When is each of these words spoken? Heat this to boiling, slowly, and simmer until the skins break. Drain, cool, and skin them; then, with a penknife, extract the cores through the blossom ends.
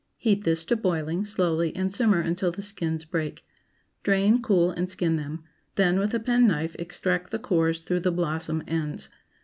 Heat 0.17 0.45
this 0.45 0.65
to 0.65 0.75
boiling, 0.75 1.25
slowly, 1.25 1.75
and 1.75 1.93
simmer 1.93 2.21
until 2.21 2.49
the 2.49 2.63
skins 2.63 3.05
break. 3.05 3.45
Drain, 4.03 4.41
cool, 4.41 4.71
and 4.71 4.89
skin 4.89 5.15
them; 5.15 5.43
then, 5.75 5.99
with 5.99 6.15
a 6.15 6.19
penknife, 6.19 6.75
extract 6.79 7.29
the 7.29 7.37
cores 7.37 7.81
through 7.81 7.99
the 7.99 8.11
blossom 8.11 8.63
ends. 8.65 9.09